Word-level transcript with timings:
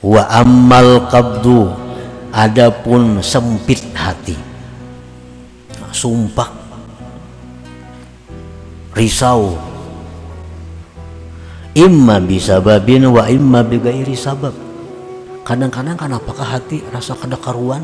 wa 0.00 0.22
ammal 0.32 1.06
qabdu 1.08 1.68
adapun 2.32 3.20
sempit 3.20 3.80
hati. 3.92 4.36
Sumpah. 5.90 6.48
Risau. 8.94 9.58
Imma 11.74 12.18
bisababin 12.18 13.06
wa 13.10 13.30
imma 13.30 13.62
bigairi 13.62 14.18
sabab. 14.18 14.70
Kadang-kadang 15.50 15.96
kan 15.98 16.14
apakah 16.14 16.46
hati 16.46 16.84
rasa 16.94 17.16
kada 17.18 17.34
karuan 17.34 17.82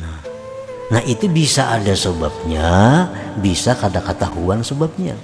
nah, 0.00 0.18
nah 0.90 1.02
itu 1.06 1.30
bisa 1.30 1.70
ada 1.70 1.94
sebabnya 1.94 3.06
bisa 3.38 3.78
kada 3.78 4.02
ketahuan 4.02 4.64
sebabnya 4.64 5.14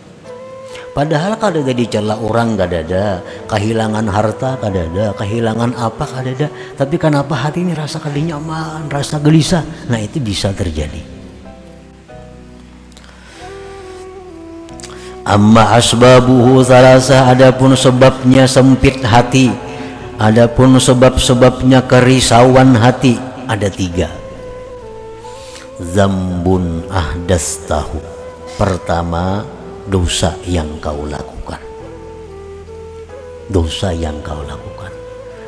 Padahal 0.97 1.37
kada 1.37 1.61
ada 1.61 1.73
dicela 1.77 2.17
orang 2.17 2.57
gak 2.57 2.73
ada, 2.73 3.21
kehilangan 3.53 4.09
harta 4.09 4.57
kada 4.57 4.89
ada, 4.89 5.13
kehilangan 5.13 5.77
apa 5.77 6.05
kada 6.09 6.31
ada. 6.33 6.49
Tapi 6.73 6.97
kenapa 6.97 7.37
hati 7.37 7.69
ini 7.69 7.77
rasa 7.77 8.01
kada 8.01 8.17
nyaman, 8.17 8.89
rasa 8.89 9.21
gelisah? 9.21 9.61
Nah 9.93 10.01
itu 10.01 10.17
bisa 10.17 10.57
terjadi. 10.57 11.17
Amma 15.27 15.75
asbabuhu 15.75 16.63
salasa 16.63 17.27
adapun 17.27 17.75
sebabnya 17.75 18.47
sempit 18.47 19.03
hati. 19.03 19.51
Adapun 20.17 20.81
sebab-sebabnya 20.81 21.85
kerisauan 21.85 22.73
hati 22.73 23.21
ada 23.45 23.69
tiga. 23.69 24.09
Zambun 25.83 26.87
ahdas 26.89 27.69
tahu. 27.69 28.01
Pertama 28.57 29.45
dosa 29.87 30.35
yang 30.47 30.67
kau 30.83 31.07
lakukan. 31.07 31.63
Dosa 33.47 33.95
yang 33.95 34.19
kau 34.27 34.43
lakukan. 34.43 34.91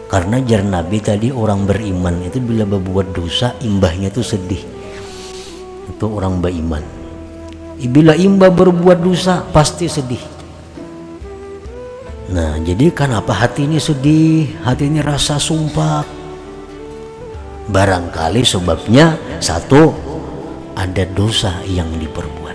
Karena 0.09 0.41
jar 0.41 0.63
Nabi 0.65 0.99
tadi 1.03 1.29
orang 1.29 1.67
beriman 1.67 2.23
itu 2.25 2.39
bila 2.41 2.65
berbuat 2.65 3.13
dosa 3.13 3.59
imbahnya 3.61 4.09
itu 4.09 4.23
sedih. 4.23 4.63
Itu 5.91 6.07
orang 6.07 6.39
beriman. 6.39 6.81
Bila 7.79 8.15
imbah 8.15 8.51
berbuat 8.51 8.99
dosa 9.03 9.43
pasti 9.51 9.91
sedih. 9.91 10.23
Nah 12.29 12.61
jadi 12.63 12.93
kenapa 12.93 13.33
hati 13.33 13.65
ini 13.65 13.81
sedih 13.81 14.61
hati 14.63 14.87
ini 14.87 15.01
rasa 15.01 15.41
sumpah? 15.41 16.05
Barangkali 17.69 18.43
sebabnya 18.49 19.17
satu 19.41 19.93
ada 20.73 21.05
dosa 21.13 21.61
yang 21.69 21.89
diperbuat 22.01 22.48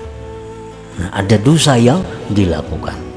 Nah, 0.94 1.10
ada 1.10 1.36
dosa 1.42 1.74
yang 1.74 2.06
dilakukan. 2.30 3.14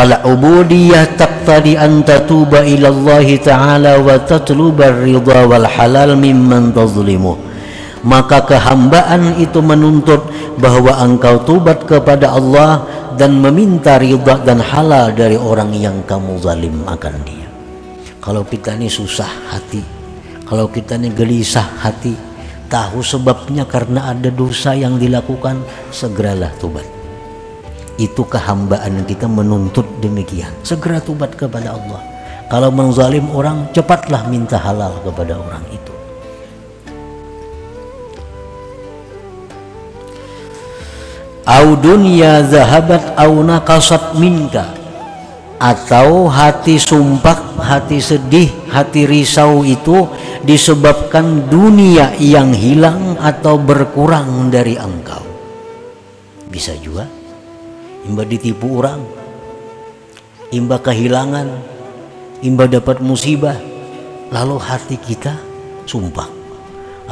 Fala 0.00 0.24
ubudiyah 0.24 1.12
taqtadi 1.12 1.76
an 1.76 2.00
tatuba 2.00 2.64
ila 2.64 2.88
Allah 2.88 3.28
Ta'ala 3.36 3.92
wa 4.00 4.16
tatluba 4.16 4.88
ridha 4.96 5.44
wal 5.44 5.68
halal 5.68 6.16
mimman 6.16 6.72
tazlimu. 6.72 7.36
Maka 8.00 8.48
kehambaan 8.48 9.36
itu 9.36 9.60
menuntut 9.60 10.24
bahwa 10.56 10.96
engkau 11.04 11.44
tubat 11.44 11.84
kepada 11.84 12.32
Allah 12.32 12.88
dan 13.20 13.44
meminta 13.44 14.00
ridha 14.00 14.40
dan 14.40 14.64
halal 14.64 15.12
dari 15.12 15.36
orang 15.36 15.76
yang 15.76 16.00
kamu 16.08 16.40
zalim 16.40 16.80
akan 16.88 17.14
dia. 17.28 17.44
Kalau 18.24 18.40
kita 18.48 18.80
ini 18.80 18.88
susah 18.88 19.52
hati, 19.52 19.84
kalau 20.48 20.72
kita 20.72 20.96
ini 20.96 21.12
gelisah 21.12 21.84
hati, 21.84 22.29
tahu 22.70 23.02
sebabnya 23.02 23.66
karena 23.66 24.14
ada 24.14 24.30
dosa 24.30 24.72
yang 24.72 24.96
dilakukan 24.96 25.60
segeralah 25.90 26.54
tubat. 26.62 26.86
Itu 28.00 28.24
kehambaan 28.24 29.04
kita 29.04 29.28
menuntut 29.28 29.84
demikian? 30.00 30.54
Segera 30.64 31.02
tubat 31.02 31.36
kepada 31.36 31.76
Allah. 31.76 32.00
Kalau 32.48 32.72
menzalim 32.72 33.28
orang 33.34 33.68
cepatlah 33.76 34.24
minta 34.30 34.56
halal 34.56 34.96
kepada 35.04 35.36
orang 35.36 35.60
itu. 35.68 35.92
Au 41.50 41.74
dunya 41.74 42.46
zahabat 42.46 43.18
au 43.18 43.42
nakasat 43.42 44.14
minka. 44.16 44.70
Atau 45.60 46.24
hati 46.24 46.80
sumpah, 46.80 47.36
hati 47.60 48.00
sedih, 48.00 48.48
hati 48.72 49.04
risau 49.04 49.60
itu 49.60 50.08
disebabkan 50.40 51.52
dunia 51.52 52.16
yang 52.16 52.56
hilang 52.56 53.20
atau 53.20 53.60
berkurang 53.60 54.48
dari 54.48 54.76
engkau. 54.80 55.20
Bisa 56.48 56.74
juga 56.80 57.06
imba 58.08 58.24
ditipu 58.24 58.80
orang, 58.80 59.04
imba 60.50 60.80
kehilangan, 60.80 61.48
imba 62.40 62.64
dapat 62.66 62.98
musibah, 63.04 63.56
lalu 64.32 64.56
hati 64.58 64.96
kita 64.96 65.36
sumpah, 65.84 66.26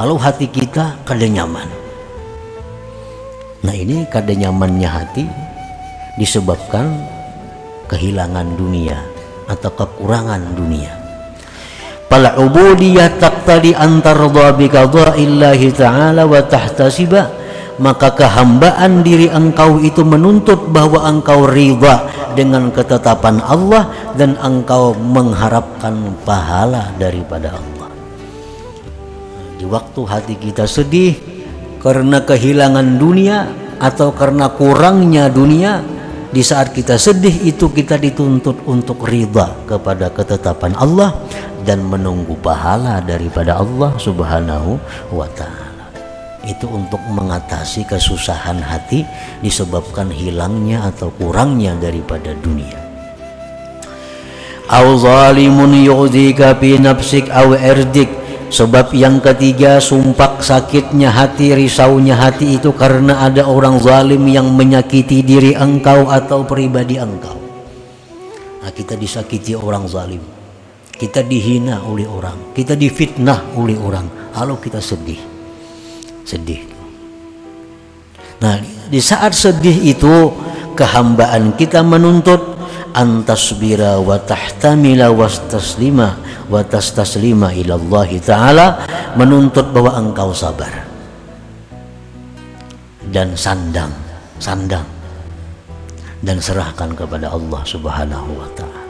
lalu 0.00 0.16
hati 0.18 0.46
kita 0.48 0.98
kada 1.04 1.28
nyaman. 1.28 1.68
Nah 3.62 3.74
ini 3.74 4.08
kada 4.08 4.32
nyamannya 4.32 4.88
hati 4.88 5.24
disebabkan 6.16 6.88
kehilangan 7.86 8.58
dunia 8.58 8.98
atau 9.46 9.70
kekurangan 9.72 10.54
dunia 10.54 10.97
Fal 12.08 12.24
ubudiyah 12.24 13.20
taqtadi 13.20 13.76
an 13.76 14.00
tardha 14.00 14.56
bi 14.56 14.66
ta'ala 14.72 16.24
wa 16.24 16.40
tahtasiba 16.40 17.38
maka 17.78 18.10
kehambaan 18.10 19.06
diri 19.06 19.30
engkau 19.30 19.78
itu 19.78 20.02
menuntut 20.02 20.72
bahwa 20.74 21.06
engkau 21.06 21.46
riba 21.46 22.10
dengan 22.34 22.74
ketetapan 22.74 23.38
Allah 23.44 23.90
dan 24.18 24.34
engkau 24.42 24.92
mengharapkan 24.98 25.94
pahala 26.26 26.90
daripada 26.98 27.54
Allah. 27.54 27.88
Di 29.58 29.66
waktu 29.66 30.00
hati 30.06 30.34
kita 30.38 30.66
sedih 30.66 31.14
karena 31.78 32.22
kehilangan 32.22 32.98
dunia 32.98 33.46
atau 33.78 34.10
karena 34.10 34.50
kurangnya 34.50 35.30
dunia 35.30 35.82
di 36.28 36.44
saat 36.44 36.76
kita 36.76 37.00
sedih 37.00 37.48
itu 37.48 37.72
kita 37.72 37.96
dituntut 37.96 38.60
untuk 38.68 39.08
riba 39.08 39.56
kepada 39.64 40.12
ketetapan 40.12 40.76
Allah 40.76 41.16
dan 41.64 41.80
menunggu 41.84 42.36
pahala 42.44 43.00
daripada 43.00 43.56
Allah 43.56 43.96
Subhanahu 43.96 44.76
wa 45.08 45.24
taala. 45.32 45.88
Itu 46.44 46.68
untuk 46.68 47.00
mengatasi 47.08 47.88
kesusahan 47.88 48.60
hati 48.60 49.08
disebabkan 49.40 50.12
hilangnya 50.12 50.84
atau 50.92 51.08
kurangnya 51.16 51.76
daripada 51.80 52.36
dunia. 52.44 52.76
Au 54.68 55.00
zalimun 55.00 55.72
yu'dhika 55.80 56.60
fi 56.60 56.76
nafsik 56.76 57.32
au 57.32 57.56
irdik 57.56 58.17
Sebab 58.48 58.96
yang 58.96 59.20
ketiga 59.20 59.76
sumpah 59.76 60.40
sakitnya 60.40 61.12
hati 61.12 61.52
risaunya 61.52 62.16
hati 62.16 62.56
itu 62.56 62.72
karena 62.72 63.20
ada 63.28 63.44
orang 63.44 63.76
zalim 63.76 64.24
yang 64.24 64.48
menyakiti 64.56 65.20
diri 65.20 65.52
engkau 65.52 66.08
atau 66.08 66.48
pribadi 66.48 66.96
engkau. 66.96 67.36
Nah, 68.64 68.72
kita 68.72 68.96
disakiti 68.96 69.52
orang 69.52 69.84
zalim. 69.84 70.24
Kita 70.98 71.22
dihina 71.22 71.86
oleh 71.86 72.08
orang, 72.10 72.50
kita 72.56 72.74
difitnah 72.74 73.54
oleh 73.54 73.78
orang. 73.78 74.34
Lalu 74.34 74.54
kita 74.66 74.80
sedih. 74.82 75.20
Sedih. 76.26 76.66
Nah, 78.42 78.58
di 78.90 78.98
saat 78.98 79.36
sedih 79.36 79.94
itu 79.94 80.14
kehambaan 80.74 81.54
kita 81.54 81.86
menuntut 81.86 82.57
antasbira 82.98 84.02
wa 84.02 84.18
tahtamila 84.18 85.14
wa 85.14 85.30
taslima 85.30 86.18
wa 86.50 86.58
tastaslima 86.66 87.54
ila 87.54 87.78
Allah 87.78 88.10
taala 88.18 88.66
menuntut 89.14 89.70
bahwa 89.70 89.94
engkau 89.94 90.34
sabar 90.34 90.82
dan 93.14 93.38
sandang 93.38 93.94
sandang 94.42 94.84
dan 96.26 96.42
serahkan 96.42 96.98
kepada 96.98 97.30
Allah 97.30 97.62
Subhanahu 97.62 98.30
wa 98.34 98.48
taala. 98.58 98.82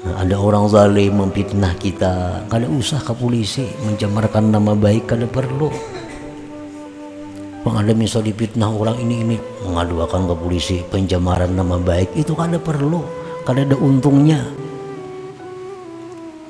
Nah, 0.00 0.14
ada 0.24 0.36
orang 0.40 0.64
zalim 0.72 1.20
memfitnah 1.20 1.76
kita, 1.76 2.44
kada 2.48 2.64
usah 2.64 3.04
ke 3.04 3.12
polisi 3.12 3.68
mencemarkan 3.84 4.48
nama 4.48 4.72
baik 4.72 5.12
kada 5.12 5.28
perlu. 5.28 5.68
Bang 7.60 7.76
ada 7.76 7.92
misal 7.92 8.24
dipitnah 8.24 8.72
orang 8.72 8.96
ini 9.04 9.20
ini 9.20 9.36
mengadukan 9.68 10.32
ke 10.32 10.34
polisi 10.40 10.80
pencemaran 10.80 11.52
nama 11.52 11.76
baik 11.76 12.16
itu 12.16 12.32
kada 12.32 12.56
perlu, 12.56 13.04
kada 13.44 13.68
ada 13.68 13.76
untungnya. 13.76 14.40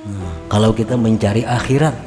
Nah, 0.06 0.34
kalau 0.46 0.70
kita 0.70 0.94
mencari 0.94 1.42
akhirat, 1.42 1.98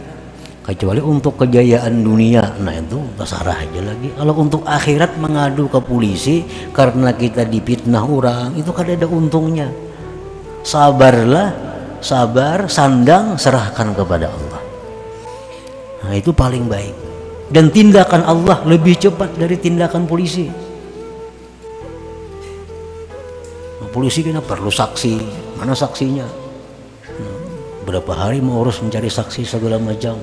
kecuali 0.63 1.03
untuk 1.03 1.35
kejayaan 1.35 1.99
dunia, 1.99 2.55
nah 2.63 2.71
itu 2.71 3.03
terserah 3.19 3.59
aja 3.59 3.81
lagi. 3.83 4.07
Kalau 4.15 4.33
untuk 4.39 4.63
akhirat 4.63 5.19
mengadu 5.19 5.67
ke 5.67 5.83
polisi 5.83 6.47
karena 6.71 7.11
kita 7.11 7.43
dipitnah 7.43 8.07
orang, 8.07 8.55
itu 8.55 8.71
kada 8.71 8.95
ada 8.95 9.07
untungnya. 9.11 9.67
Sabarlah, 10.63 11.51
sabar, 11.99 12.71
sandang, 12.71 13.35
serahkan 13.35 13.91
kepada 13.91 14.31
Allah. 14.31 14.63
Nah 16.07 16.15
itu 16.15 16.31
paling 16.31 16.71
baik 16.71 17.12
dan 17.51 17.73
tindakan 17.73 18.23
Allah 18.23 18.63
lebih 18.63 18.95
cepat 18.95 19.35
dari 19.35 19.59
tindakan 19.59 20.07
polisi. 20.07 20.47
Polisi 23.93 24.25
kena 24.25 24.41
perlu 24.41 24.73
saksi. 24.73 25.13
Mana 25.61 25.77
saksinya? 25.77 26.25
Nah, 27.13 27.37
berapa 27.85 28.09
hari 28.09 28.41
mau 28.41 28.65
urus 28.65 28.81
mencari 28.81 29.05
saksi 29.05 29.45
segala 29.45 29.77
macam? 29.77 30.17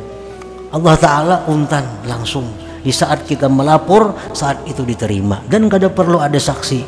Allah 0.75 0.95
Ta'ala 0.99 1.37
untan 1.47 2.03
langsung. 2.03 2.51
Di 2.83 2.91
saat 2.91 3.23
kita 3.31 3.47
melapor 3.47 4.35
saat 4.35 4.67
itu 4.67 4.83
diterima. 4.83 5.39
Dan 5.47 5.71
kada 5.71 5.87
perlu 5.87 6.19
ada 6.19 6.35
saksi. 6.35 6.83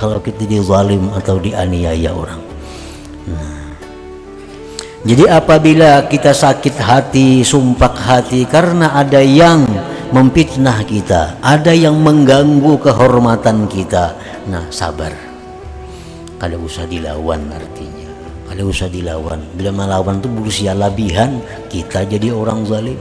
Kalau 0.00 0.24
kita 0.24 0.48
dizalim 0.48 1.12
atau 1.12 1.36
dianiaya 1.36 2.08
orang. 2.16 2.40
Nah. 3.28 3.53
Jadi 5.04 5.36
apabila 5.36 6.08
kita 6.08 6.32
sakit 6.32 6.80
hati 6.80 7.44
sumpah 7.44 7.92
hati 7.92 8.48
karena 8.48 8.96
ada 8.96 9.20
yang 9.20 9.68
memfitnah 10.16 10.80
kita 10.88 11.36
ada 11.44 11.76
yang 11.76 12.00
mengganggu 12.00 12.80
kehormatan 12.80 13.68
kita 13.68 14.16
nah 14.48 14.64
sabar. 14.72 15.12
Kada 16.40 16.56
usah 16.56 16.88
dilawan 16.88 17.52
artinya. 17.52 18.08
Kada 18.48 18.64
usah 18.64 18.88
dilawan. 18.88 19.44
Bila 19.52 19.76
melawan 19.76 20.24
tuh 20.24 20.32
berusia 20.32 20.72
labihan 20.72 21.36
kita 21.68 22.08
jadi 22.08 22.32
orang 22.32 22.64
zalim. 22.64 22.96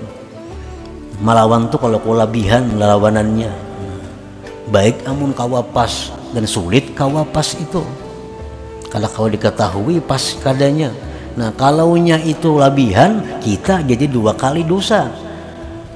Melawan 1.23 1.71
tuh 1.71 1.87
kalau 1.87 2.03
kelebihan 2.03 2.83
lawanannya 2.83 3.51
baik 4.75 5.07
amun 5.07 5.31
kawapas 5.31 6.11
dan 6.35 6.43
sulit 6.43 6.91
kawapas 6.91 7.55
itu. 7.63 7.79
Kalau 8.91 9.07
kau 9.07 9.31
diketahui 9.31 10.03
pas 10.03 10.35
kadanya 10.43 10.91
nah 11.33 11.49
kalaunya 11.55 12.21
itu 12.21 12.61
labihan 12.61 13.41
kita 13.41 13.81
jadi 13.81 14.05
dua 14.05 14.37
kali 14.37 14.61
dosa. 14.61 15.09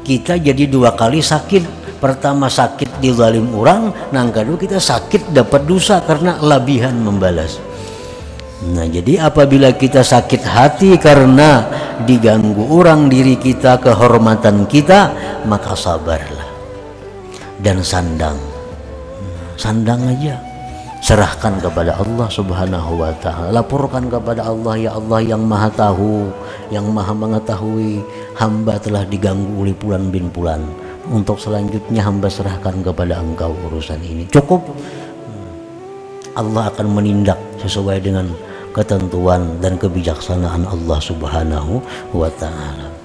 Kita 0.01 0.39
jadi 0.39 0.65
dua 0.71 0.95
kali 0.95 1.19
sakit. 1.19 1.91
Pertama 1.99 2.47
sakit 2.47 3.01
di 3.01 3.09
zalim 3.11 3.51
orang 3.57 3.89
nang 4.13 4.29
kedua 4.29 4.55
kita 4.55 4.77
sakit 4.79 5.35
dapat 5.35 5.65
dosa 5.67 5.99
karena 6.05 6.39
labihan 6.39 6.93
membalas. 6.95 7.59
Nah 8.71 8.87
jadi 8.87 9.27
apabila 9.27 9.75
kita 9.75 10.01
sakit 10.01 10.41
hati 10.41 10.97
karena 10.97 11.65
diganggu 12.07 12.69
orang 12.73 13.09
diri 13.09 13.35
kita 13.37 13.81
kehormatan 13.83 14.65
kita 14.65 15.13
maka 15.45 15.75
sabarlah. 15.75 16.47
Dan 17.57 17.81
sandang. 17.81 18.37
Sandang 19.57 20.05
aja 20.05 20.46
serahkan 21.01 21.61
kepada 21.61 21.97
Allah 21.97 22.27
subhanahu 22.27 23.01
wa 23.01 23.13
ta'ala. 23.21 23.53
Laporkan 23.53 24.09
kepada 24.09 24.45
Allah 24.49 24.75
ya 24.77 24.91
Allah 24.97 25.19
yang 25.21 25.43
maha 25.45 25.69
tahu 25.69 26.29
yang 26.73 26.89
maha 26.89 27.13
mengetahui 27.13 28.01
hamba 28.35 28.81
telah 28.81 29.03
diganggu 29.05 29.61
oleh 29.61 29.75
pulan 29.77 30.09
bin 30.09 30.29
pulan. 30.33 30.65
Untuk 31.07 31.39
selanjutnya 31.39 32.03
hamba 32.03 32.27
serahkan 32.27 32.83
kepada 32.83 33.23
engkau 33.23 33.55
urusan 33.71 34.03
ini. 34.03 34.27
Cukup? 34.27 34.59
Allah 36.35 36.69
akan 36.69 36.87
menindak 36.93 37.39
sesuai 37.63 38.03
dengan 38.03 38.29
ketentuan 38.75 39.57
dan 39.57 39.79
kebijaksanaan 39.79 40.69
Allah 40.69 40.99
Subhanahu 41.01 41.81
wa 42.13 42.29
taala. 42.37 42.96